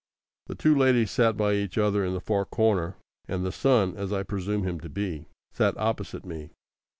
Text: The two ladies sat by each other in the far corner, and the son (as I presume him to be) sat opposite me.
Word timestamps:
The 0.47 0.55
two 0.55 0.73
ladies 0.75 1.11
sat 1.11 1.37
by 1.37 1.53
each 1.53 1.77
other 1.77 2.03
in 2.03 2.15
the 2.15 2.19
far 2.19 2.43
corner, 2.43 2.95
and 3.27 3.45
the 3.45 3.51
son 3.51 3.95
(as 3.95 4.11
I 4.11 4.23
presume 4.23 4.63
him 4.63 4.79
to 4.79 4.89
be) 4.89 5.27
sat 5.53 5.77
opposite 5.77 6.25
me. 6.25 6.49